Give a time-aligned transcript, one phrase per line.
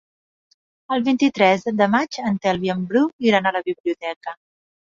[0.95, 4.39] El vint-i-tres de maig en Telm i en Bru iran a la biblioteca.